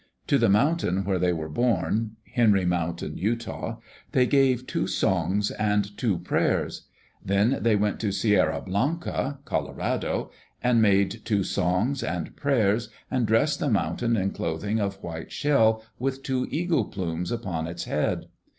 To 0.25 0.39
the 0.39 0.49
mountain 0.49 1.03
where 1.05 1.19
they 1.19 1.31
were 1.31 1.47
born 1.47 2.15
(Henry 2.33 2.65
Mountain, 2.65 3.19
Utah), 3.19 3.77
they 4.13 4.25
gave 4.25 4.65
two 4.65 4.87
songs 4.87 5.51
and 5.51 5.95
two 5.95 6.17
prayers. 6.17 6.87
Then 7.23 7.59
they 7.61 7.75
went 7.75 7.99
to 7.99 8.11
Sierra 8.11 8.61
Blanca 8.61 9.37
(Colorado) 9.45 10.31
and 10.59 10.81
made 10.81 11.21
two 11.23 11.43
songs 11.43 12.01
and 12.01 12.35
prayers 12.35 12.89
and 13.11 13.27
dressed 13.27 13.59
the 13.59 13.69
mountain 13.69 14.15
in 14.17 14.31
clothing 14.31 14.79
of 14.79 15.03
white 15.03 15.31
shell 15.31 15.83
with 15.99 16.23
two 16.23 16.47
eagle 16.49 16.85
plumes 16.85 17.31
upon 17.31 17.67
its 17.67 17.83
head. 17.83 18.25